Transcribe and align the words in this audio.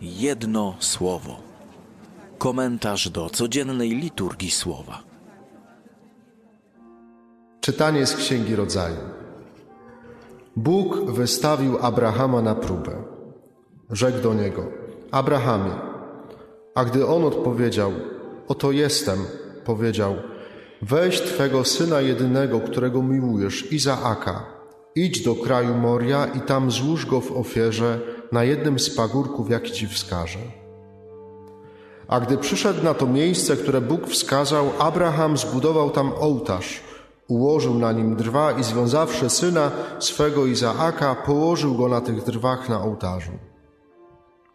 Jedno 0.00 0.74
słowo. 0.78 1.36
Komentarz 2.38 3.10
do 3.10 3.30
codziennej 3.30 3.90
liturgii 3.90 4.50
słowa. 4.50 5.02
Czytanie 7.60 8.06
z 8.06 8.16
Księgi 8.16 8.56
Rodzaju. 8.56 8.96
Bóg 10.56 11.10
wystawił 11.10 11.78
Abrahama 11.80 12.42
na 12.42 12.54
próbę. 12.54 13.02
Rzekł 13.90 14.22
do 14.22 14.34
niego: 14.34 14.66
Abrahamie. 15.10 15.72
A 16.74 16.84
gdy 16.84 17.06
on 17.06 17.24
odpowiedział: 17.24 17.92
Oto 18.48 18.72
jestem, 18.72 19.18
powiedział: 19.64 20.14
Weź 20.82 21.20
twego 21.20 21.64
syna 21.64 22.00
jedynego, 22.00 22.60
którego 22.60 23.02
miłujesz, 23.02 23.72
Izaaka, 23.72 24.46
idź 24.94 25.24
do 25.24 25.34
kraju 25.34 25.74
Moria 25.74 26.26
i 26.26 26.40
tam 26.40 26.70
złóż 26.70 27.06
go 27.06 27.20
w 27.20 27.32
ofierze 27.32 28.19
na 28.32 28.44
jednym 28.44 28.78
z 28.78 28.96
pagórków, 28.96 29.50
jaki 29.50 29.72
ci 29.72 29.86
wskażę. 29.86 30.38
A 32.08 32.20
gdy 32.20 32.38
przyszedł 32.38 32.84
na 32.84 32.94
to 32.94 33.06
miejsce, 33.06 33.56
które 33.56 33.80
Bóg 33.80 34.06
wskazał, 34.06 34.70
Abraham 34.78 35.36
zbudował 35.36 35.90
tam 35.90 36.12
ołtarz, 36.20 36.80
ułożył 37.28 37.74
na 37.74 37.92
nim 37.92 38.16
drwa 38.16 38.52
i 38.52 38.64
związawszy 38.64 39.30
syna 39.30 39.70
swego 39.98 40.46
Izaaka, 40.46 41.14
położył 41.14 41.74
go 41.74 41.88
na 41.88 42.00
tych 42.00 42.24
drwach 42.24 42.68
na 42.68 42.82
ołtarzu. 42.82 43.32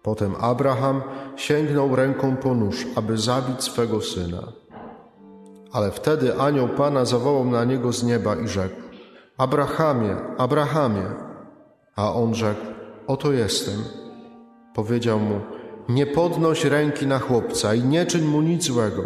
Potem 0.04 0.36
Abraham 0.40 1.02
sięgnął 1.36 1.96
ręką 1.96 2.36
po 2.38 2.54
nóż, 2.54 2.88
aby 2.96 3.18
zabić 3.18 3.64
swego 3.64 4.02
syna. 4.02 4.44
Ale 5.72 5.92
wtedy 5.92 6.40
anioł 6.40 6.70
Pana 6.70 7.06
zawołał 7.06 7.46
na 7.46 7.64
niego 7.64 7.94
z 7.94 8.04
nieba 8.04 8.36
i 8.36 8.48
rzekł: 8.48 8.76
Abrahamie, 9.38 10.16
Abrahamie. 10.38 11.06
A 11.96 12.14
on 12.14 12.36
rzekł: 12.36 12.75
Oto 13.08 13.32
jestem. 13.32 13.84
Powiedział 14.74 15.20
mu: 15.20 15.40
Nie 15.90 16.06
podnoś 16.06 16.66
ręki 16.66 17.08
na 17.08 17.20
chłopca 17.20 17.76
i 17.76 17.84
nie 17.84 18.06
czyń 18.06 18.22
mu 18.22 18.42
nic 18.42 18.64
złego. 18.64 19.04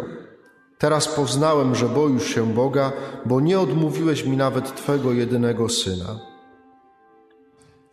Teraz 0.78 1.08
poznałem, 1.08 1.74
że 1.74 1.88
boisz 1.88 2.34
się 2.34 2.54
Boga, 2.54 2.92
bo 3.26 3.40
nie 3.40 3.60
odmówiłeś 3.60 4.24
mi 4.24 4.36
nawet 4.36 4.74
twego 4.74 5.12
jedynego 5.12 5.68
syna. 5.68 6.18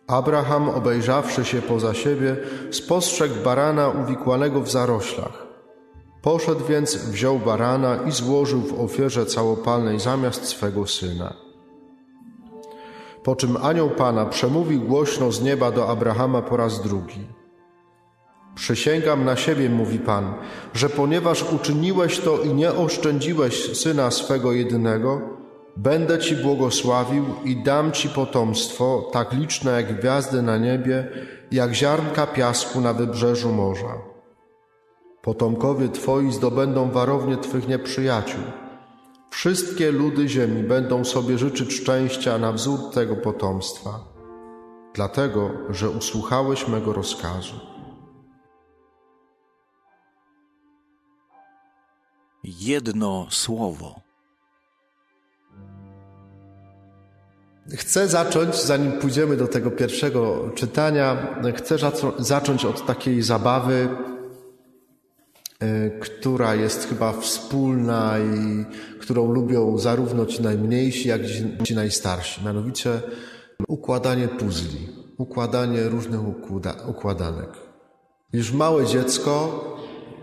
Abraham, 0.06 0.68
obejrzawszy 0.68 1.44
się 1.44 1.62
poza 1.62 1.94
siebie, 1.94 2.36
spostrzegł 2.70 3.34
barana 3.44 3.88
uwikłanego 3.88 4.60
w 4.60 4.70
zaroślach. 4.70 5.46
Poszedł 6.22 6.64
więc, 6.64 6.96
wziął 6.96 7.38
barana 7.38 7.96
i 8.06 8.12
złożył 8.12 8.60
w 8.60 8.80
ofierze 8.80 9.26
całopalnej 9.26 10.00
zamiast 10.00 10.44
swego 10.44 10.86
syna. 10.86 11.47
Po 13.22 13.36
czym 13.36 13.56
anioł 13.56 13.90
Pana 13.90 14.26
przemówił 14.26 14.82
głośno 14.82 15.32
z 15.32 15.42
nieba 15.42 15.70
do 15.70 15.88
Abrahama 15.88 16.42
po 16.42 16.56
raz 16.56 16.82
drugi. 16.82 17.26
Przysięgam 18.54 19.24
na 19.24 19.36
siebie, 19.36 19.70
mówi 19.70 19.98
Pan, 19.98 20.34
że 20.74 20.88
ponieważ 20.88 21.52
uczyniłeś 21.52 22.20
to 22.20 22.42
i 22.42 22.54
nie 22.54 22.72
oszczędziłeś 22.72 23.76
syna 23.78 24.10
swego 24.10 24.52
jedynego, 24.52 25.20
będę 25.76 26.18
Ci 26.18 26.36
błogosławił 26.36 27.24
i 27.44 27.56
dam 27.56 27.92
Ci 27.92 28.08
potomstwo 28.08 29.10
tak 29.12 29.32
liczne 29.32 29.72
jak 29.72 30.00
gwiazdy 30.00 30.42
na 30.42 30.58
niebie, 30.58 31.08
jak 31.52 31.74
ziarnka 31.74 32.26
piasku 32.26 32.80
na 32.80 32.92
wybrzeżu 32.92 33.52
morza. 33.52 33.98
Potomkowie 35.22 35.88
Twoi 35.88 36.32
zdobędą 36.32 36.90
warownie 36.90 37.36
Twych 37.36 37.68
nieprzyjaciół. 37.68 38.40
Wszystkie 39.30 39.92
ludy 39.92 40.28
ziemi 40.28 40.62
będą 40.62 41.04
sobie 41.04 41.38
życzyć 41.38 41.72
szczęścia 41.72 42.38
na 42.38 42.52
wzór 42.52 42.80
tego 42.94 43.16
potomstwa, 43.16 43.90
dlatego, 44.94 45.50
że 45.70 45.90
usłuchałeś 45.90 46.68
mego 46.68 46.92
rozkazu. 46.92 47.60
Jedno 52.44 53.26
słowo. 53.30 54.00
Chcę 57.76 58.08
zacząć, 58.08 58.56
zanim 58.56 58.92
pójdziemy 58.92 59.36
do 59.36 59.48
tego 59.48 59.70
pierwszego 59.70 60.50
czytania, 60.54 61.36
chcę 61.56 61.76
zacząć 62.18 62.64
od 62.64 62.86
takiej 62.86 63.22
zabawy, 63.22 63.88
która 66.00 66.54
jest 66.54 66.88
chyba 66.88 67.12
wspólna 67.12 68.14
i 68.18 68.64
którą 69.00 69.32
lubią 69.32 69.78
zarówno 69.78 70.26
ci 70.26 70.42
najmniejsi, 70.42 71.08
jak 71.08 71.22
i 71.60 71.64
ci 71.64 71.74
najstarsi. 71.74 72.44
Mianowicie 72.44 73.00
układanie 73.68 74.28
puzli, 74.28 74.88
układanie 75.18 75.88
różnych 75.88 76.20
układanek. 76.88 77.50
Już 78.32 78.52
małe 78.52 78.86
dziecko 78.86 79.64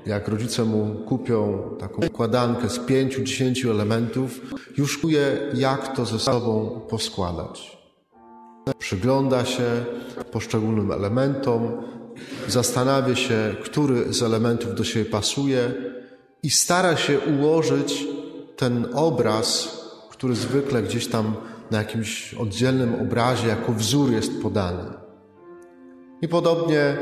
jak 0.06 0.28
rodzice 0.28 0.64
mu 0.66 0.96
kupią 1.06 1.60
taką 1.80 2.08
układankę 2.08 2.70
z 2.70 2.80
pięciu, 2.80 3.24
dziesięciu 3.24 3.72
elementów, 3.72 4.42
już 4.78 5.02
czuje, 5.02 5.38
jak 5.54 5.96
to 5.96 6.06
ze 6.06 6.20
sobą 6.20 6.82
poskładać. 6.90 7.78
Przygląda 8.78 9.46
się 9.46 9.64
poszczególnym 10.32 10.92
elementom, 10.92 11.72
zastanawia 12.48 13.16
się, 13.16 13.56
który 13.64 14.14
z 14.14 14.24
elementów 14.24 14.76
do 14.76 14.84
siebie 14.84 15.06
pasuje 15.06 15.74
i 16.44 16.50
stara 16.50 16.98
się 16.98 17.20
ułożyć 17.20 18.08
ten 18.56 18.88
obraz, 18.94 19.80
który 20.10 20.36
zwykle 20.36 20.84
gdzieś 20.84 21.08
tam 21.08 21.36
na 21.72 21.78
jakimś 21.78 22.34
oddzielnym 22.34 22.96
obrazie 22.96 23.48
jako 23.48 23.74
wzór 23.74 24.12
jest 24.12 24.42
podany. 24.42 24.84
I 26.22 26.28
podobnie 26.28 26.82
e, 26.82 26.98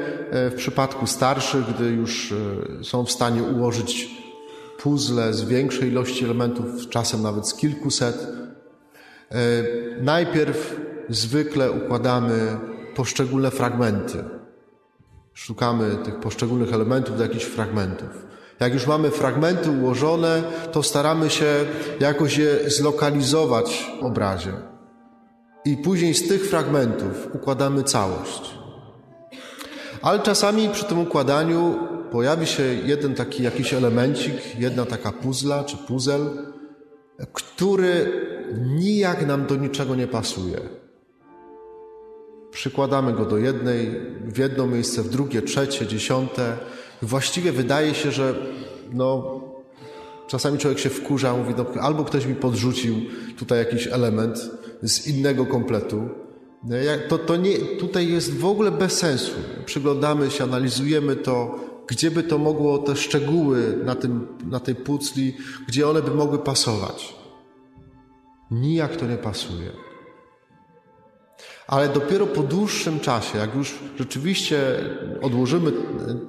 w 0.50 0.56
przypadku 0.56 1.08
starszych, 1.08 1.76
gdy 1.76 1.86
już 1.90 2.32
e, 2.32 2.84
są 2.84 3.06
w 3.06 3.12
stanie 3.12 3.44
ułożyć 3.44 4.10
puzzle 4.80 5.34
z 5.34 5.44
większej 5.44 5.90
ilości 5.90 6.26
elementów, 6.26 6.90
czasem 6.90 7.22
nawet 7.22 7.48
z 7.48 7.54
kilkuset, 7.54 8.28
e, 9.32 9.38
najpierw 10.02 10.82
zwykle 11.10 11.72
układamy 11.72 12.58
poszczególne 12.96 13.52
fragmenty. 13.52 14.24
Szukamy 15.34 15.96
tych 16.06 16.20
poszczególnych 16.20 16.74
elementów 16.74 17.18
do 17.18 17.24
jakichś 17.24 17.46
fragmentów. 17.46 18.10
Jak 18.60 18.74
już 18.74 18.88
mamy 18.88 19.12
fragmenty 19.12 19.72
ułożone, 19.72 20.44
to 20.72 20.84
staramy 20.84 21.30
się 21.30 21.46
jakoś 22.00 22.38
je 22.38 22.70
zlokalizować 22.70 23.92
w 24.02 24.04
obrazie. 24.04 24.52
I 25.66 25.78
później 25.78 26.14
z 26.14 26.28
tych 26.28 26.50
fragmentów 26.50 27.28
układamy 27.34 27.84
całość. 27.84 28.56
Ale 30.02 30.20
czasami 30.20 30.70
przy 30.70 30.86
tym 30.86 31.00
układaniu 31.00 31.80
pojawi 32.12 32.48
się 32.48 32.64
jeden 32.64 33.16
taki 33.16 33.44
jakiś 33.44 33.74
elemencik, 33.74 34.60
jedna 34.60 34.86
taka 34.86 35.12
puzla 35.12 35.64
czy 35.64 35.78
puzel, 35.78 36.30
który 37.34 38.12
nijak 38.66 39.28
nam 39.28 39.46
do 39.46 39.56
niczego 39.56 39.96
nie 39.96 40.08
pasuje. 40.08 40.60
Przykładamy 42.54 43.14
go 43.14 43.26
do 43.26 43.38
jednej, 43.38 43.92
w 44.22 44.38
jedno 44.38 44.68
miejsce, 44.68 45.04
w 45.04 45.10
drugie, 45.10 45.42
trzecie, 45.42 45.88
dziesiąte. 45.88 46.58
Właściwie 47.02 47.52
wydaje 47.52 47.94
się, 47.94 48.12
że 48.12 48.36
no, 48.92 49.42
czasami 50.28 50.58
człowiek 50.58 50.80
się 50.80 50.90
wkurza, 50.90 51.38
mówi, 51.38 51.54
no, 51.58 51.82
albo 51.82 52.04
ktoś 52.04 52.26
mi 52.26 52.36
podrzucił 52.36 52.96
tutaj 53.38 53.60
jakiś 53.60 53.88
element 53.88 54.50
z 54.82 55.08
innego 55.08 55.46
kompletu, 55.46 56.10
no 56.64 56.76
to, 57.10 57.18
to 57.18 57.36
nie, 57.36 57.58
tutaj 57.58 58.08
jest 58.08 58.38
w 58.38 58.46
ogóle 58.46 58.72
bez 58.72 58.98
sensu. 58.98 59.32
Przyglądamy 59.66 60.32
się, 60.32 60.44
analizujemy 60.44 61.16
to, 61.16 61.60
gdzie 61.88 62.12
by 62.12 62.24
to 62.24 62.38
mogło, 62.38 62.78
te 62.78 62.96
szczegóły 62.96 63.78
na, 63.86 63.96
tym, 63.96 64.28
na 64.46 64.60
tej 64.60 64.76
pucli, 64.76 65.38
gdzie 65.68 65.88
one 65.88 66.02
by 66.02 66.12
mogły 66.12 66.40
pasować. 66.40 67.16
Nijak 68.52 68.96
to 68.96 69.08
nie 69.08 69.18
pasuje. 69.18 69.72
Ale 71.68 71.90
dopiero 71.90 72.28
po 72.28 72.44
dłuższym 72.44 73.00
czasie, 73.00 73.38
jak 73.38 73.56
już 73.56 73.80
rzeczywiście 73.98 74.60
odłożymy 75.22 75.72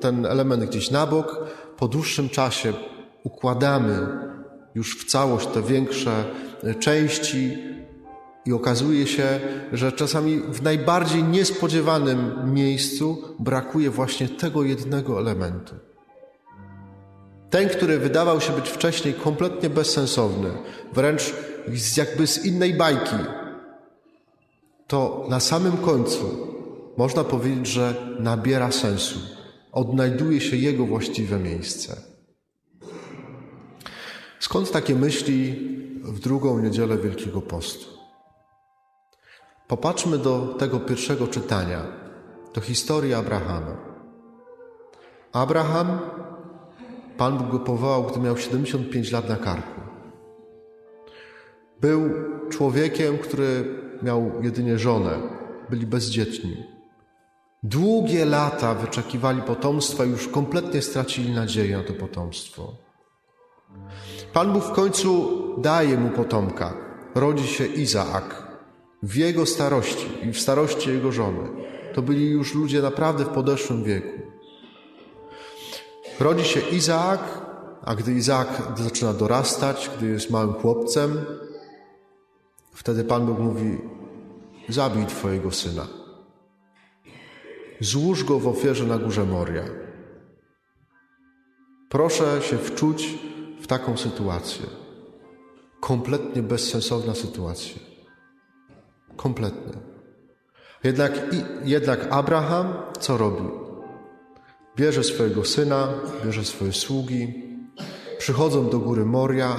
ten 0.00 0.26
element 0.26 0.64
gdzieś 0.64 0.90
na 0.90 1.06
bok, 1.06 1.46
po 1.76 1.88
dłuższym 1.88 2.28
czasie 2.28 2.72
układamy 3.24 4.06
już 4.74 4.98
w 4.98 5.10
całość 5.10 5.46
te 5.46 5.62
większe 5.62 6.24
części, 6.80 7.58
i 8.46 8.52
okazuje 8.52 9.06
się, 9.06 9.40
że 9.72 9.92
czasami 9.92 10.40
w 10.40 10.62
najbardziej 10.62 11.24
niespodziewanym 11.24 12.52
miejscu 12.54 13.22
brakuje 13.38 13.90
właśnie 13.90 14.28
tego 14.28 14.62
jednego 14.62 15.18
elementu. 15.18 15.74
Ten, 17.50 17.68
który 17.68 17.98
wydawał 17.98 18.40
się 18.40 18.52
być 18.52 18.68
wcześniej 18.68 19.14
kompletnie 19.14 19.70
bezsensowny, 19.70 20.48
wręcz 20.92 21.34
jakby 21.96 22.26
z 22.26 22.44
innej 22.44 22.74
bajki, 22.74 23.16
to 24.86 25.26
na 25.28 25.40
samym 25.40 25.76
końcu 25.76 26.54
można 26.96 27.24
powiedzieć, 27.24 27.66
że 27.66 28.16
nabiera 28.20 28.72
sensu, 28.72 29.18
odnajduje 29.72 30.40
się 30.40 30.56
jego 30.56 30.86
właściwe 30.86 31.38
miejsce. 31.38 31.96
Skąd 34.40 34.70
takie 34.70 34.94
myśli 34.94 35.54
w 36.02 36.20
drugą 36.20 36.58
niedzielę 36.58 36.98
Wielkiego 36.98 37.42
Postu? 37.42 37.86
Popatrzmy 39.68 40.18
do 40.18 40.54
tego 40.58 40.80
pierwszego 40.80 41.26
czytania, 41.26 41.82
do 42.54 42.60
historii 42.60 43.14
Abrahama. 43.14 43.76
Abraham, 45.32 45.98
Pan 47.16 47.38
Bóg 47.38 47.50
go 47.50 47.58
powołał, 47.58 48.02
gdy 48.04 48.20
miał 48.20 48.36
75 48.36 49.12
lat 49.12 49.28
na 49.28 49.36
karku. 49.36 49.80
Był 51.80 52.10
człowiekiem, 52.50 53.18
który 53.18 53.83
miał 54.04 54.42
jedynie 54.42 54.78
żonę, 54.78 55.18
byli 55.70 55.86
bezdzietni. 55.86 56.56
Długie 57.62 58.24
lata 58.24 58.74
wyczekiwali 58.74 59.42
potomstwa 59.42 60.04
i 60.04 60.10
już 60.10 60.28
kompletnie 60.28 60.82
stracili 60.82 61.30
nadzieję 61.30 61.76
na 61.76 61.84
to 61.84 61.92
potomstwo. 61.92 62.72
Pan 64.32 64.52
Bóg 64.52 64.64
w 64.64 64.72
końcu 64.72 65.38
daje 65.58 65.98
mu 65.98 66.10
potomka. 66.10 66.74
Rodzi 67.14 67.46
się 67.46 67.66
Izaak 67.66 68.48
w 69.02 69.16
jego 69.16 69.46
starości 69.46 70.06
i 70.22 70.32
w 70.32 70.40
starości 70.40 70.90
jego 70.90 71.12
żony. 71.12 71.48
To 71.94 72.02
byli 72.02 72.30
już 72.30 72.54
ludzie 72.54 72.82
naprawdę 72.82 73.24
w 73.24 73.28
podeszłym 73.28 73.84
wieku. 73.84 74.20
Rodzi 76.20 76.44
się 76.44 76.60
Izaak, 76.60 77.20
a 77.82 77.94
gdy 77.94 78.12
Izaak 78.12 78.62
zaczyna 78.76 79.12
dorastać, 79.12 79.90
gdy 79.96 80.06
jest 80.06 80.30
małym 80.30 80.52
chłopcem, 80.52 81.24
wtedy 82.72 83.04
Pan 83.04 83.26
Bóg 83.26 83.38
mówi: 83.38 83.78
Zabij 84.68 85.06
Twojego 85.06 85.50
syna. 85.50 85.86
Złóż 87.80 88.24
go 88.24 88.38
w 88.38 88.48
ofierze 88.48 88.84
na 88.84 88.98
górze 88.98 89.24
Moria. 89.24 89.64
Proszę 91.88 92.42
się 92.42 92.58
wczuć 92.58 93.18
w 93.60 93.66
taką 93.66 93.96
sytuację. 93.96 94.66
Kompletnie 95.80 96.42
bezsensowna 96.42 97.14
sytuacja. 97.14 97.76
Kompletnie. 99.16 99.72
Jednak, 100.84 101.12
jednak 101.64 102.06
Abraham 102.10 102.74
co 103.00 103.16
robi? 103.16 103.48
Bierze 104.76 105.04
swojego 105.04 105.44
syna, 105.44 105.88
bierze 106.24 106.44
swoje 106.44 106.72
sługi, 106.72 107.34
przychodzą 108.18 108.68
do 108.68 108.78
góry 108.78 109.04
Moria. 109.04 109.56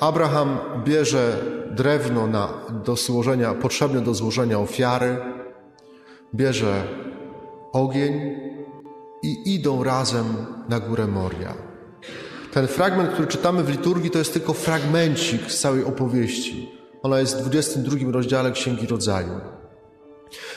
Abraham 0.00 0.58
bierze 0.84 1.53
drewno 1.74 2.26
na, 2.26 2.48
do 2.84 2.96
złożenia, 2.96 3.54
potrzebne 3.54 4.00
do 4.00 4.14
złożenia 4.14 4.58
ofiary, 4.58 5.16
bierze 6.34 6.82
ogień 7.72 8.14
i 9.22 9.54
idą 9.54 9.84
razem 9.84 10.24
na 10.68 10.80
górę 10.80 11.06
Moria. 11.06 11.54
Ten 12.52 12.66
fragment, 12.66 13.10
który 13.10 13.28
czytamy 13.28 13.62
w 13.62 13.68
liturgii, 13.68 14.10
to 14.10 14.18
jest 14.18 14.32
tylko 14.32 14.52
fragmencik 14.52 15.50
z 15.52 15.60
całej 15.60 15.84
opowieści. 15.84 16.72
Ona 17.02 17.20
jest 17.20 17.38
w 17.38 17.40
22 17.40 18.12
rozdziale 18.12 18.52
Księgi 18.52 18.86
Rodzaju. 18.86 19.40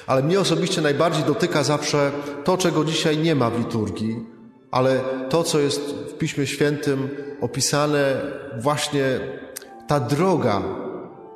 Ale 0.07 0.23
mnie 0.23 0.39
osobiście 0.39 0.81
najbardziej 0.81 1.23
dotyka 1.23 1.63
zawsze 1.63 2.11
to, 2.43 2.57
czego 2.57 2.85
dzisiaj 2.85 3.17
nie 3.17 3.35
ma 3.35 3.49
w 3.49 3.59
liturgii, 3.59 4.25
ale 4.71 4.99
to, 5.29 5.43
co 5.43 5.59
jest 5.59 5.81
w 5.81 6.13
Piśmie 6.13 6.47
Świętym 6.47 7.09
opisane, 7.41 8.21
właśnie 8.59 9.19
ta 9.87 9.99
droga 9.99 10.61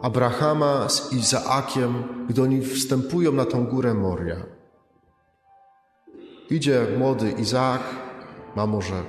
Abrahama 0.02 0.90
z 0.90 1.14
Izaakiem, 1.14 2.04
gdy 2.30 2.42
oni 2.42 2.62
wstępują 2.62 3.32
na 3.32 3.46
tą 3.46 3.66
górę 3.66 3.94
Moria. 3.94 4.36
Idzie 6.50 6.88
młody 6.98 7.32
Izaak, 7.32 7.82
ma 8.56 8.66
może 8.68 9.04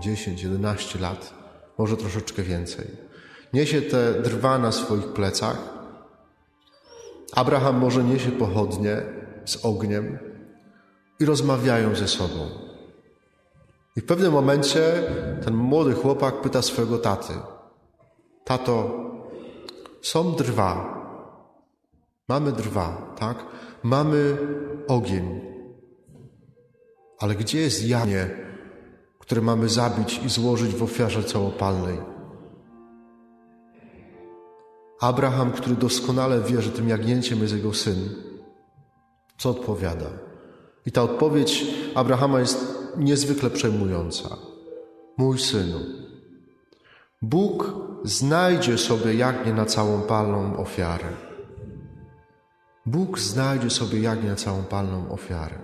10-11 0.00 1.00
lat, 1.00 1.34
może 1.78 1.96
troszeczkę 1.96 2.42
więcej. 2.42 2.86
Niesie 3.52 3.82
te 3.82 4.22
drwa 4.22 4.58
na 4.58 4.72
swoich 4.72 5.06
plecach. 5.06 5.58
Abraham 7.32 7.76
może 7.76 8.04
niesie 8.04 8.30
pochodnie 8.30 9.02
z 9.44 9.64
ogniem 9.64 10.18
i 11.20 11.24
rozmawiają 11.24 11.94
ze 11.94 12.08
sobą. 12.08 12.48
I 13.96 14.00
w 14.00 14.06
pewnym 14.06 14.32
momencie 14.32 14.92
ten 15.44 15.54
młody 15.54 15.94
chłopak 15.94 16.40
pyta 16.40 16.62
swojego 16.62 16.98
taty: 16.98 17.32
Tato, 18.44 19.06
są 20.06 20.32
drwa. 20.32 20.72
Mamy 22.28 22.52
drwa, 22.52 23.14
tak? 23.18 23.46
Mamy 23.82 24.36
ogień. 24.88 25.40
Ale 27.18 27.34
gdzie 27.34 27.60
jest 27.60 27.88
janie, 27.88 28.30
które 29.18 29.40
mamy 29.42 29.68
zabić 29.68 30.20
i 30.26 30.28
złożyć 30.28 30.74
w 30.74 30.82
ofiarze 30.82 31.24
całopalnej? 31.24 31.98
Abraham, 35.00 35.52
który 35.52 35.76
doskonale 35.76 36.40
wie, 36.40 36.62
że 36.62 36.70
tym 36.70 36.88
jagnięciem 36.88 37.38
jest 37.38 37.54
jego 37.54 37.74
syn, 37.74 38.08
co 39.38 39.50
odpowiada? 39.50 40.10
I 40.86 40.92
ta 40.92 41.02
odpowiedź 41.02 41.66
Abrahama 41.94 42.40
jest 42.40 42.78
niezwykle 42.96 43.50
przejmująca. 43.50 44.36
Mój 45.16 45.38
synu, 45.38 45.80
Bóg 47.22 47.74
znajdzie 48.06 48.78
sobie 48.78 49.14
jagnię 49.14 49.52
na 49.52 49.64
całą 49.64 50.02
palną 50.02 50.56
ofiarę. 50.56 51.08
Bóg 52.86 53.18
znajdzie 53.18 53.70
sobie 53.70 54.00
jagnię 54.00 54.30
na 54.30 54.36
całą 54.36 54.62
palną 54.62 55.10
ofiarę. 55.10 55.58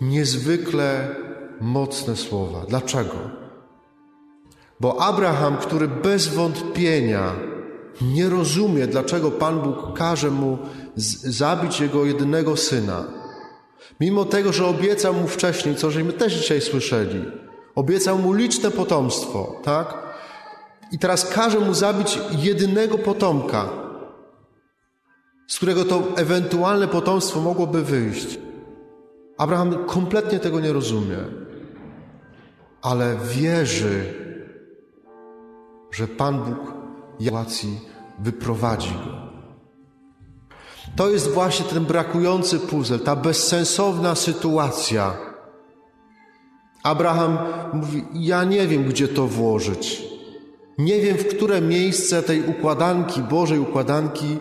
Niezwykle 0.00 1.16
mocne 1.60 2.16
słowa. 2.16 2.64
Dlaczego? 2.68 3.14
Bo 4.80 5.02
Abraham, 5.02 5.56
który 5.56 5.88
bez 5.88 6.28
wątpienia 6.28 7.32
nie 8.02 8.28
rozumie, 8.28 8.86
dlaczego 8.86 9.30
Pan 9.30 9.60
Bóg 9.60 9.98
każe 9.98 10.30
mu 10.30 10.58
zabić 11.22 11.80
jego 11.80 12.04
jedynego 12.04 12.56
syna, 12.56 13.04
mimo 14.00 14.24
tego, 14.24 14.52
że 14.52 14.66
obiecał 14.66 15.14
mu 15.14 15.28
wcześniej, 15.28 15.76
co 15.76 15.90
żeśmy 15.90 16.12
też 16.12 16.32
dzisiaj 16.32 16.60
słyszeli, 16.60 17.24
obiecał 17.74 18.18
mu 18.18 18.32
liczne 18.32 18.70
potomstwo, 18.70 19.60
tak? 19.64 20.03
I 20.92 20.98
teraz 20.98 21.30
każe 21.30 21.60
mu 21.60 21.74
zabić 21.74 22.18
jedynego 22.30 22.98
potomka, 22.98 23.68
z 25.46 25.56
którego 25.56 25.84
to 25.84 26.02
ewentualne 26.16 26.88
potomstwo 26.88 27.40
mogłoby 27.40 27.82
wyjść. 27.82 28.38
Abraham 29.38 29.84
kompletnie 29.84 30.38
tego 30.38 30.60
nie 30.60 30.72
rozumie, 30.72 31.18
ale 32.82 33.16
wierzy, 33.16 34.14
że 35.90 36.08
Pan 36.08 36.42
Bóg 36.42 36.74
sytuacji 37.20 37.80
wyprowadzi 38.18 38.90
go. 38.90 39.24
To 40.96 41.10
jest 41.10 41.30
właśnie 41.30 41.66
ten 41.66 41.84
brakujący 41.84 42.58
puzzle, 42.58 42.98
ta 42.98 43.16
bezsensowna 43.16 44.14
sytuacja. 44.14 45.16
Abraham 46.82 47.38
mówi: 47.72 48.04
Ja 48.14 48.44
nie 48.44 48.66
wiem, 48.66 48.84
gdzie 48.84 49.08
to 49.08 49.26
włożyć. 49.26 50.13
Nie 50.78 51.00
wiem, 51.00 51.16
w 51.16 51.28
które 51.28 51.60
miejsce 51.60 52.22
tej 52.22 52.42
układanki, 52.46 53.22
Bożej 53.22 53.58
układanki, 53.58 54.38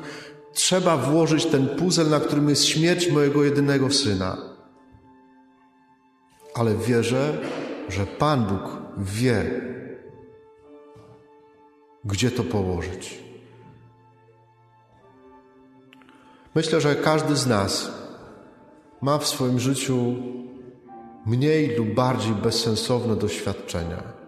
trzeba 0.54 0.98
włożyć 0.98 1.46
ten 1.46 1.68
puzzle, 1.68 2.06
na 2.06 2.20
którym 2.20 2.50
jest 2.50 2.66
śmierć 2.66 3.12
mojego 3.12 3.44
jedynego 3.44 3.92
syna. 3.92 4.38
Ale 6.56 6.76
wierzę, 6.76 7.38
że 7.90 8.06
Pan 8.06 8.46
Bóg 8.46 8.78
wie, 8.98 9.62
gdzie 12.06 12.32
to 12.32 12.44
położyć. 12.44 13.24
Myślę, 16.56 16.82
że 16.82 16.96
każdy 16.96 17.36
z 17.36 17.48
nas 17.48 17.92
ma 19.02 19.18
w 19.18 19.28
swoim 19.28 19.60
życiu 19.60 20.16
mniej 21.26 21.76
lub 21.76 21.94
bardziej 21.94 22.34
bezsensowne 22.34 23.16
doświadczenia 23.16 24.23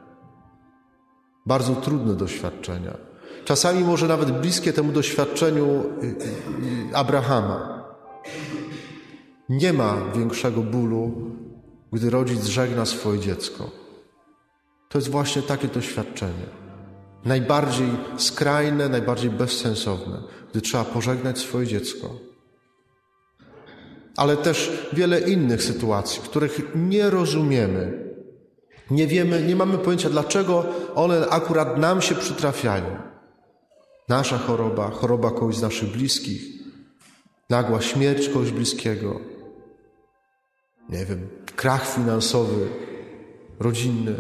bardzo 1.46 1.76
trudne 1.76 2.14
doświadczenia. 2.14 2.98
Czasami 3.46 3.84
może 3.84 4.08
nawet 4.08 4.32
bliskie 4.32 4.74
temu 4.74 4.92
doświadczeniu 4.92 5.84
y, 6.04 6.06
y, 6.92 6.96
Abrahama. 6.96 7.86
Nie 9.50 9.74
ma 9.74 9.98
większego 10.16 10.62
bólu, 10.62 11.32
gdy 11.94 12.10
rodzic 12.10 12.46
żegna 12.46 12.86
swoje 12.86 13.20
dziecko. 13.20 13.72
To 14.90 14.98
jest 14.98 15.10
właśnie 15.10 15.42
takie 15.42 15.68
doświadczenie. 15.68 16.46
Najbardziej 17.26 17.90
skrajne, 18.18 18.90
najbardziej 18.90 19.30
bezsensowne, 19.30 20.24
gdy 20.52 20.62
trzeba 20.62 20.84
pożegnać 20.84 21.40
swoje 21.40 21.68
dziecko. 21.68 22.10
Ale 24.18 24.38
też 24.38 24.88
wiele 24.94 25.20
innych 25.20 25.64
sytuacji, 25.64 26.22
których 26.22 26.62
nie 26.76 27.10
rozumiemy, 27.10 28.05
nie 28.92 29.08
wiemy, 29.08 29.42
nie 29.42 29.56
mamy 29.56 29.78
pojęcia, 29.78 30.10
dlaczego 30.10 30.66
one 30.96 31.28
akurat 31.30 31.78
nam 31.78 32.02
się 32.02 32.16
przytrafiają. 32.16 32.98
Nasza 34.10 34.38
choroba, 34.38 34.90
choroba 34.90 35.32
kogoś 35.32 35.56
z 35.56 35.62
naszych 35.62 35.90
bliskich, 35.90 36.42
nagła 37.50 37.82
śmierć 37.82 38.30
kogoś 38.30 38.52
bliskiego, 38.52 39.20
nie 40.90 41.06
wiem, 41.06 41.28
krach 41.56 41.90
finansowy, 41.90 42.68
rodzinny. 43.60 44.16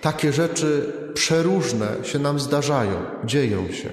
Takie 0.00 0.32
rzeczy 0.32 0.92
przeróżne 1.14 1.88
się 2.02 2.18
nam 2.18 2.40
zdarzają, 2.40 2.96
dzieją 3.24 3.72
się. 3.72 3.90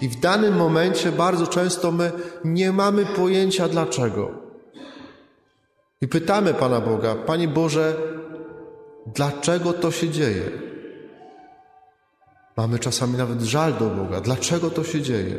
I 0.00 0.08
w 0.08 0.20
danym 0.20 0.56
momencie 0.56 1.12
bardzo 1.12 1.46
często 1.46 1.92
my 1.92 2.12
nie 2.44 2.72
mamy 2.72 3.06
pojęcia 3.06 3.68
dlaczego. 3.68 4.30
I 6.00 6.08
pytamy 6.08 6.54
Pana 6.54 6.80
Boga, 6.80 7.14
Panie 7.14 7.48
Boże, 7.48 7.96
dlaczego 9.06 9.72
to 9.72 9.90
się 9.90 10.08
dzieje? 10.08 10.50
Mamy 12.56 12.78
czasami 12.78 13.16
nawet 13.16 13.42
żal 13.42 13.74
do 13.74 13.90
Boga. 13.90 14.20
Dlaczego 14.20 14.70
to 14.70 14.84
się 14.84 15.02
dzieje? 15.02 15.36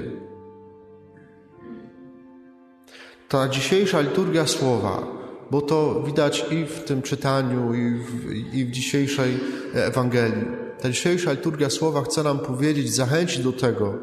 Ta 3.30 3.50
dzisiejsza 3.50 4.02
liturgia 4.02 4.48
słowa, 4.48 5.08
bo 5.52 5.62
to 5.62 6.04
widać 6.04 6.46
i 6.52 6.66
w 6.66 6.84
tym 6.84 7.02
czytaniu, 7.02 7.74
i 7.74 8.00
w, 8.00 8.34
i 8.54 8.66
w 8.66 8.72
dzisiejszej 8.72 9.40
Ewangelii. 9.74 10.46
Ta 10.82 10.90
dzisiejsza 10.90 11.32
liturgia 11.32 11.70
słowa 11.70 12.02
chce 12.02 12.24
nam 12.24 12.40
powiedzieć, 12.40 12.94
zachęcić 12.94 13.40
do 13.44 13.52
tego, 13.52 13.94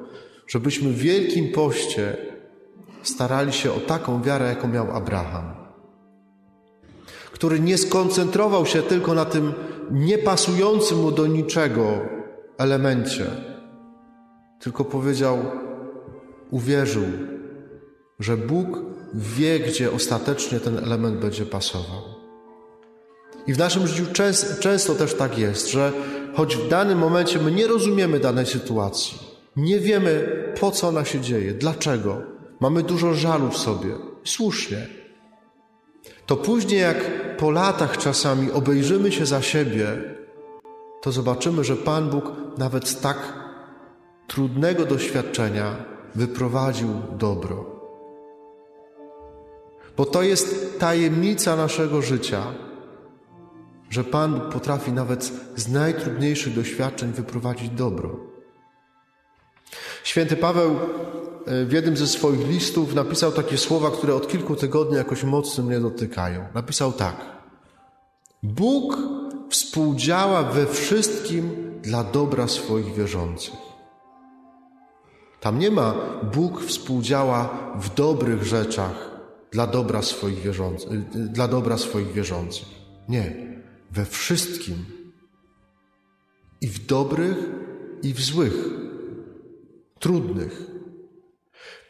żebyśmy 0.46 0.90
w 0.90 0.98
Wielkim 0.98 1.52
Poście 1.52 2.16
starali 3.02 3.52
się 3.52 3.72
o 3.72 3.80
taką 3.80 4.22
wiarę, 4.22 4.48
jaką 4.48 4.68
miał 4.68 4.96
Abraham, 4.96 5.63
który 7.34 7.60
nie 7.60 7.78
skoncentrował 7.78 8.66
się 8.66 8.82
tylko 8.82 9.14
na 9.14 9.24
tym 9.24 9.52
niepasującym 9.90 10.98
mu 10.98 11.10
do 11.10 11.26
niczego 11.26 11.84
elemencie, 12.58 13.26
tylko 14.60 14.84
powiedział, 14.84 15.38
uwierzył, 16.50 17.04
że 18.20 18.36
Bóg 18.36 18.66
wie, 19.14 19.60
gdzie 19.60 19.92
ostatecznie 19.92 20.60
ten 20.60 20.78
element 20.78 21.18
będzie 21.18 21.46
pasował. 21.46 22.02
I 23.46 23.54
w 23.54 23.58
naszym 23.58 23.86
życiu 23.86 24.12
często, 24.12 24.62
często 24.62 24.94
też 24.94 25.14
tak 25.14 25.38
jest, 25.38 25.70
że 25.70 25.92
choć 26.34 26.56
w 26.56 26.68
danym 26.68 26.98
momencie 26.98 27.38
my 27.38 27.52
nie 27.52 27.66
rozumiemy 27.66 28.20
danej 28.20 28.46
sytuacji, 28.46 29.18
nie 29.56 29.80
wiemy 29.80 30.44
po 30.60 30.70
co 30.70 30.88
ona 30.88 31.04
się 31.04 31.20
dzieje, 31.20 31.54
dlaczego, 31.54 32.22
mamy 32.60 32.82
dużo 32.82 33.14
żalu 33.14 33.48
w 33.48 33.58
sobie, 33.58 33.90
słusznie, 34.24 35.03
to 36.26 36.36
później 36.36 36.80
jak 36.80 36.96
po 37.36 37.50
latach 37.50 37.98
czasami 37.98 38.52
obejrzymy 38.52 39.12
się 39.12 39.26
za 39.26 39.42
siebie, 39.42 39.86
to 41.02 41.12
zobaczymy, 41.12 41.64
że 41.64 41.76
Pan 41.76 42.10
Bóg 42.10 42.32
nawet 42.58 42.88
z 42.88 43.00
tak 43.00 43.18
trudnego 44.26 44.84
doświadczenia 44.84 45.76
wyprowadził 46.14 46.88
dobro. 47.18 47.64
Bo 49.96 50.04
to 50.04 50.22
jest 50.22 50.78
tajemnica 50.78 51.56
naszego 51.56 52.02
życia, 52.02 52.42
że 53.90 54.04
Pan 54.04 54.34
Bóg 54.34 54.52
potrafi 54.52 54.92
nawet 54.92 55.32
z 55.56 55.68
najtrudniejszych 55.68 56.54
doświadczeń 56.54 57.12
wyprowadzić 57.12 57.70
dobro. 57.70 58.16
Święty 60.04 60.36
Paweł 60.36 60.76
w 61.46 61.72
jednym 61.72 61.96
ze 61.96 62.06
swoich 62.06 62.48
listów 62.48 62.94
napisał 62.94 63.32
takie 63.32 63.58
słowa, 63.58 63.90
które 63.90 64.14
od 64.14 64.28
kilku 64.28 64.56
tygodni 64.56 64.96
jakoś 64.96 65.24
mocno 65.24 65.64
mnie 65.64 65.80
dotykają. 65.80 66.46
Napisał 66.54 66.92
tak: 66.92 67.16
Bóg 68.42 68.98
współdziała 69.50 70.42
we 70.42 70.66
wszystkim 70.66 71.50
dla 71.82 72.04
dobra 72.04 72.48
swoich 72.48 72.94
wierzących. 72.94 73.54
Tam 75.40 75.58
nie 75.58 75.70
ma 75.70 75.94
Bóg 76.34 76.62
współdziała 76.62 77.72
w 77.80 77.94
dobrych 77.94 78.42
rzeczach 78.42 79.10
dla 79.50 79.66
dobra 79.66 80.02
swoich 80.02 80.38
wierzących, 80.38 81.08
dla 81.10 81.48
dobra 81.48 81.78
swoich 81.78 82.12
wierzących. 82.12 82.68
Nie, 83.08 83.56
we 83.90 84.04
wszystkim. 84.04 84.84
I 86.60 86.68
w 86.68 86.86
dobrych, 86.86 87.36
i 88.02 88.14
w 88.14 88.20
złych, 88.20 88.54
trudnych. 89.98 90.73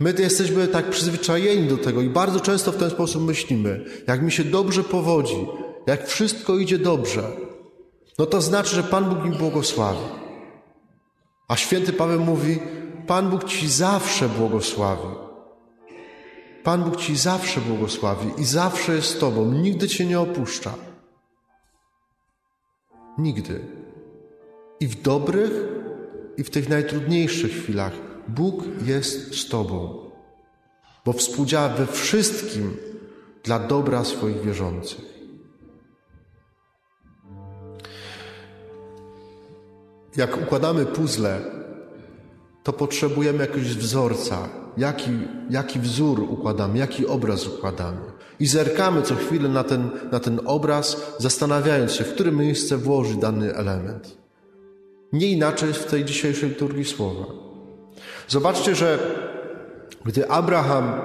My 0.01 0.15
jesteśmy 0.19 0.69
tak 0.69 0.91
przyzwyczajeni 0.91 1.69
do 1.69 1.77
tego 1.77 2.03
i 2.03 2.09
bardzo 2.09 2.41
często 2.41 2.73
w 2.73 2.77
ten 2.77 2.91
sposób 2.91 3.23
myślimy. 3.23 3.85
Jak 4.07 4.23
mi 4.23 4.33
się 4.33 4.45
dobrze 4.45 4.85
powodzi, 4.85 5.47
jak 5.87 6.07
wszystko 6.09 6.59
idzie 6.59 6.79
dobrze, 6.79 7.23
no 8.19 8.27
to 8.27 8.41
znaczy, 8.41 8.77
że 8.77 8.83
Pan 8.83 9.05
Bóg 9.05 9.25
mi 9.25 9.31
błogosławi. 9.31 10.05
A 11.49 11.57
święty 11.57 11.93
Paweł 11.93 12.21
mówi: 12.21 12.59
Pan 13.07 13.31
Bóg 13.31 13.45
ci 13.45 13.69
zawsze 13.69 14.29
błogosławi. 14.29 15.09
Pan 16.63 16.85
Bóg 16.85 16.97
ci 16.97 17.17
zawsze 17.17 17.61
błogosławi 17.61 18.31
i 18.39 18.45
zawsze 18.45 18.95
jest 18.95 19.09
z 19.09 19.19
Tobą, 19.19 19.53
nigdy 19.53 19.89
Cię 19.89 20.07
nie 20.07 20.21
opuszcza. 20.21 20.75
Nigdy. 23.19 23.61
I 24.81 24.87
w 24.87 25.03
dobrych, 25.03 25.53
i 26.37 26.45
w 26.45 26.51
tych 26.51 26.69
najtrudniejszych 26.69 27.53
chwilach 27.53 28.14
Bóg 28.29 28.65
jest 28.85 29.35
z 29.35 29.49
Tobą, 29.49 30.11
bo 31.05 31.13
współdziała 31.13 31.69
we 31.69 31.87
wszystkim 31.87 32.77
dla 33.43 33.59
dobra 33.59 34.05
swoich 34.05 34.41
wierzących. 34.41 35.15
Jak 40.17 40.43
układamy 40.43 40.87
puzzle, 40.87 41.41
to 42.63 42.73
potrzebujemy 42.73 43.39
jakiegoś 43.39 43.75
wzorca, 43.75 44.49
jaki, 44.77 45.11
jaki 45.51 45.81
wzór 45.81 46.21
układamy, 46.21 46.79
jaki 46.79 47.07
obraz 47.07 47.47
układamy. 47.47 48.01
I 48.41 48.47
zerkamy 48.47 49.03
co 49.03 49.15
chwilę 49.15 49.49
na 49.49 49.65
ten, 49.65 49.91
na 50.13 50.21
ten 50.21 50.41
obraz, 50.45 51.15
zastanawiając 51.19 51.93
się, 51.93 52.05
w 52.05 52.15
które 52.15 52.33
miejsce 52.33 52.77
włoży 52.77 53.17
dany 53.17 53.55
element. 53.55 54.17
Nie 55.13 55.31
inaczej 55.31 55.69
jest 55.69 55.81
w 55.81 55.91
tej 55.91 56.05
dzisiejszej 56.05 56.49
liturgii 56.49 56.85
słowa. 56.85 57.44
Zobaczcie, 58.29 58.75
że 58.75 58.99
gdy 60.05 60.31
Abraham 60.31 61.01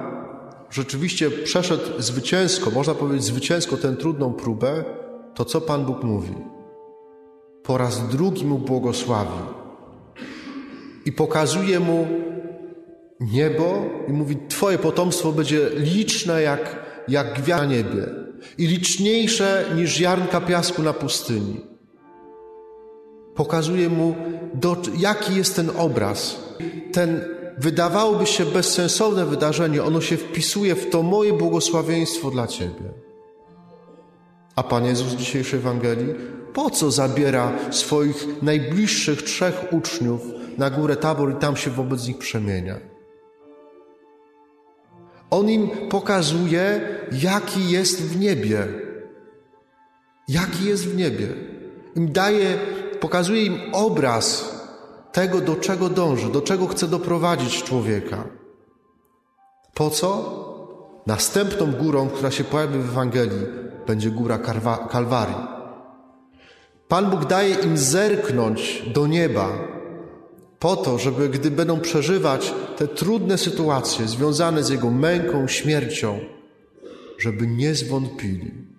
rzeczywiście 0.70 1.30
przeszedł 1.30 1.84
zwycięsko, 1.98 2.70
można 2.70 2.94
powiedzieć 2.94 3.24
zwycięsko 3.24 3.76
tę 3.76 3.96
trudną 3.96 4.32
próbę, 4.32 4.84
to 5.34 5.44
co 5.44 5.60
Pan 5.60 5.84
Bóg 5.84 6.02
mówi? 6.02 6.34
po 7.70 7.78
raz 7.78 8.08
drugi 8.08 8.44
mu 8.44 8.58
błogosławi 8.58 9.40
i 11.04 11.12
pokazuje 11.12 11.80
mu 11.80 12.06
niebo 13.20 13.84
i 14.08 14.12
mówi: 14.12 14.36
Twoje 14.48 14.78
potomstwo 14.78 15.32
będzie 15.32 15.70
liczne 15.74 16.42
jak, 16.42 16.76
jak 17.08 17.42
gwiazda 17.42 17.66
na 17.66 17.72
niebie 17.72 18.06
i 18.58 18.66
liczniejsze 18.66 19.64
niż 19.76 19.90
ziarnka 19.90 20.40
piasku 20.40 20.82
na 20.82 20.92
pustyni. 20.92 21.60
Pokazuje 23.34 23.88
mu, 23.88 24.14
do, 24.54 24.76
jaki 24.98 25.36
jest 25.36 25.56
ten 25.56 25.70
obraz. 25.78 26.40
Ten 26.92 27.24
wydawałoby 27.58 28.26
się 28.26 28.44
bezsensowne 28.44 29.26
wydarzenie, 29.26 29.82
ono 29.82 30.00
się 30.00 30.16
wpisuje 30.16 30.74
w 30.74 30.90
to 30.90 31.02
moje 31.02 31.32
błogosławieństwo 31.32 32.30
dla 32.30 32.46
Ciebie. 32.46 32.90
A 34.56 34.62
Pan 34.62 34.84
Jezus 34.84 35.12
w 35.12 35.16
dzisiejszej 35.16 35.58
Ewangelii 35.58 36.14
po 36.52 36.70
co 36.70 36.90
zabiera 36.90 37.52
swoich 37.70 38.42
najbliższych 38.42 39.22
trzech 39.22 39.72
uczniów 39.72 40.20
na 40.58 40.70
górę 40.70 40.96
Tabor 40.96 41.32
i 41.32 41.36
tam 41.36 41.56
się 41.56 41.70
wobec 41.70 42.08
nich 42.08 42.18
przemienia? 42.18 42.76
On 45.30 45.50
im 45.50 45.68
pokazuje, 45.88 46.80
jaki 47.12 47.70
jest 47.70 48.02
w 48.02 48.20
niebie. 48.20 48.68
Jaki 50.28 50.64
jest 50.64 50.88
w 50.88 50.96
niebie. 50.96 51.28
Im 51.96 52.12
daje, 52.12 52.58
pokazuje 53.00 53.44
im 53.44 53.58
obraz 53.72 54.59
tego, 55.12 55.40
do 55.40 55.56
czego 55.56 55.88
dąży, 55.88 56.28
do 56.28 56.42
czego 56.42 56.66
chce 56.66 56.88
doprowadzić 56.88 57.62
człowieka. 57.62 58.24
Po 59.74 59.90
co? 59.90 60.40
Następną 61.06 61.72
górą, 61.72 62.08
która 62.08 62.30
się 62.30 62.44
pojawi 62.44 62.78
w 62.78 62.88
Ewangelii, 62.88 63.46
będzie 63.86 64.10
góra 64.10 64.38
Kalwarii. 64.90 65.60
Pan 66.88 67.10
Bóg 67.10 67.24
daje 67.24 67.54
im 67.54 67.78
zerknąć 67.78 68.82
do 68.94 69.06
nieba, 69.06 69.48
po 70.58 70.76
to, 70.76 70.98
żeby 70.98 71.28
gdy 71.28 71.50
będą 71.50 71.80
przeżywać 71.80 72.54
te 72.76 72.88
trudne 72.88 73.38
sytuacje 73.38 74.08
związane 74.08 74.64
z 74.64 74.68
Jego 74.68 74.90
męką, 74.90 75.48
śmiercią, 75.48 76.18
żeby 77.18 77.46
nie 77.46 77.74
zwątpili. 77.74 78.69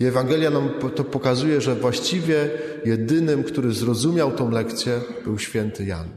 I 0.00 0.06
Ewangelia 0.06 0.50
nam 0.50 0.68
to 0.96 1.04
pokazuje, 1.04 1.60
że 1.60 1.74
właściwie 1.74 2.50
jedynym, 2.84 3.44
który 3.44 3.72
zrozumiał 3.72 4.32
tą 4.32 4.50
lekcję, 4.50 5.00
był 5.24 5.38
święty 5.38 5.84
Jan. 5.84 6.08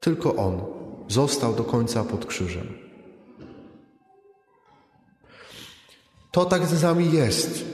Tylko 0.00 0.36
on 0.36 0.62
został 1.08 1.54
do 1.54 1.64
końca 1.64 2.04
pod 2.04 2.26
krzyżem. 2.26 2.66
To 6.32 6.44
tak 6.44 6.66
z 6.66 6.82
nami 6.82 7.12
jest 7.12 7.64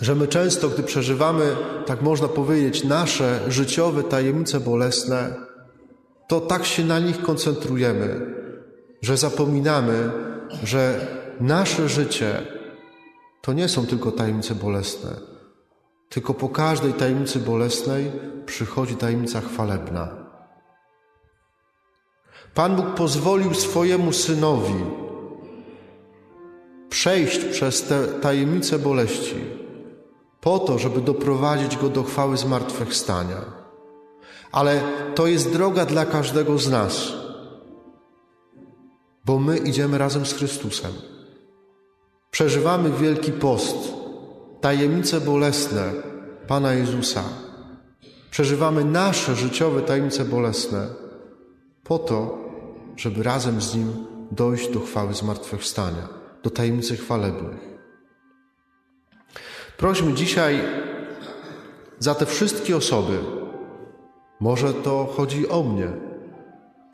że 0.00 0.14
my 0.14 0.28
często, 0.28 0.68
gdy 0.68 0.82
przeżywamy, 0.82 1.56
tak 1.86 2.02
można 2.02 2.28
powiedzieć, 2.28 2.84
nasze 2.84 3.40
życiowe 3.48 4.02
tajemnice 4.02 4.60
bolesne, 4.60 5.34
to 6.28 6.40
tak 6.40 6.64
się 6.64 6.84
na 6.84 6.98
nich 6.98 7.22
koncentrujemy, 7.22 8.20
że 9.02 9.16
zapominamy, 9.16 10.10
że 10.64 11.06
nasze 11.40 11.88
życie 11.88 12.42
to 13.44 13.52
nie 13.52 13.68
są 13.68 13.86
tylko 13.86 14.12
tajemnice 14.12 14.54
bolesne, 14.54 15.10
tylko 16.08 16.34
po 16.34 16.48
każdej 16.48 16.92
tajemnicy 16.92 17.38
bolesnej 17.38 18.12
przychodzi 18.46 18.96
tajemnica 18.96 19.40
chwalebna. 19.40 20.08
Pan 22.54 22.76
Bóg 22.76 22.86
pozwolił 22.94 23.54
swojemu 23.54 24.12
synowi 24.12 24.84
przejść 26.88 27.44
przez 27.44 27.82
te 27.82 28.06
tajemnice 28.06 28.78
boleści, 28.78 29.44
po 30.40 30.58
to, 30.58 30.78
żeby 30.78 31.00
doprowadzić 31.00 31.76
go 31.76 31.88
do 31.88 32.02
chwały 32.02 32.36
zmartwychwstania. 32.36 33.40
Ale 34.52 34.80
to 35.14 35.26
jest 35.26 35.52
droga 35.52 35.86
dla 35.86 36.06
każdego 36.06 36.58
z 36.58 36.70
nas, 36.70 37.12
bo 39.24 39.38
my 39.38 39.58
idziemy 39.58 39.98
razem 39.98 40.26
z 40.26 40.32
Chrystusem. 40.32 41.13
Przeżywamy 42.34 42.90
Wielki 42.90 43.32
Post, 43.32 43.76
tajemnice 44.60 45.20
bolesne 45.20 45.92
Pana 46.46 46.74
Jezusa. 46.74 47.22
Przeżywamy 48.30 48.84
nasze 48.84 49.34
życiowe 49.34 49.82
tajemnice 49.82 50.24
bolesne 50.24 50.88
po 51.84 51.98
to, 51.98 52.38
żeby 52.96 53.22
razem 53.22 53.60
z 53.60 53.74
Nim 53.74 53.92
dojść 54.30 54.68
do 54.68 54.80
chwały 54.80 55.14
zmartwychwstania, 55.14 56.08
do 56.42 56.50
tajemnicy 56.50 56.96
chwalebnych. 56.96 57.60
Prośmy 59.76 60.14
dzisiaj 60.14 60.60
za 61.98 62.14
te 62.14 62.26
wszystkie 62.26 62.76
osoby, 62.76 63.18
może 64.40 64.74
to 64.74 65.12
chodzi 65.16 65.48
o 65.48 65.62
mnie, 65.62 65.88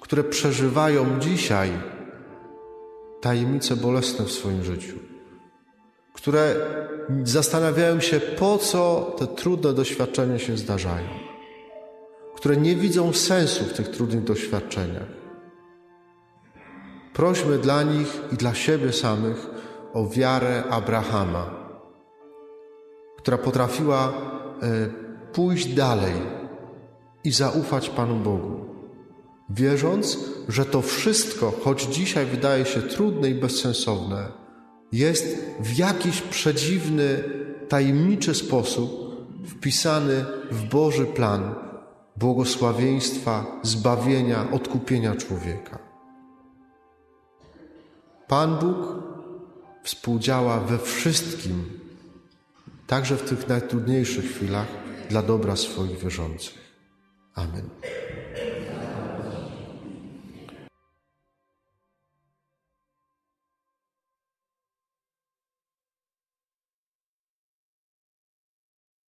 które 0.01 0.25
przeżywają 0.25 1.21
dzisiaj 1.21 1.71
tajemnice 3.21 3.77
bolesne 3.77 4.25
w 4.25 4.33
swoim 4.33 4.65
życiu, 4.65 5.10
które 6.13 6.57
zastanawiają 7.25 8.01
się, 8.01 8.21
po 8.21 8.59
co 8.59 9.15
te 9.19 9.27
trudne 9.27 9.73
doświadczenia 9.73 10.39
się 10.39 10.57
zdarzają, 10.57 11.09
które 12.35 12.57
nie 12.57 12.77
widzą 12.77 13.13
sensu 13.13 13.65
w 13.65 13.73
tych 13.73 13.89
trudnych 13.89 14.25
doświadczeniach. 14.25 15.21
Prośmy 17.13 17.59
dla 17.59 17.83
nich 17.83 18.21
i 18.33 18.37
dla 18.37 18.55
siebie 18.55 18.93
samych 18.93 19.47
o 19.93 20.09
wiarę 20.09 20.65
Abrahama, 20.71 21.51
która 23.19 23.39
potrafiła 23.39 24.13
e, 24.63 24.91
pójść 25.33 25.67
dalej 25.75 26.15
i 27.25 27.33
zaufać 27.33 27.91
Panu 27.91 28.17
Bogu, 28.17 28.65
wierząc, 29.51 30.19
że 30.49 30.65
to 30.65 30.83
wszystko, 30.83 31.53
choć 31.65 31.83
dzisiaj 31.83 32.27
wydaje 32.27 32.65
się 32.65 32.83
trudne 32.83 33.31
i 33.31 33.35
bezsensowne, 33.35 34.40
jest 34.93 35.39
w 35.61 35.79
jakiś 35.79 36.21
przedziwny, 36.21 37.25
tajemniczy 37.69 38.35
sposób 38.35 38.91
wpisany 39.47 40.25
w 40.51 40.69
Boży 40.69 41.07
plan 41.07 41.55
błogosławieństwa, 42.17 43.47
zbawienia, 43.63 44.51
odkupienia 44.51 45.17
człowieka. 45.17 45.79
Pan 48.29 48.59
Bóg 48.59 49.03
współdziała 49.83 50.61
we 50.61 50.79
wszystkim, 50.79 51.81
także 52.87 53.17
w 53.17 53.29
tych 53.29 53.49
najtrudniejszych 53.49 54.25
chwilach, 54.25 54.67
dla 55.11 55.23
dobra 55.23 55.57
swoich 55.57 55.99
wierzących. 55.99 56.59
Amen. 57.35 57.69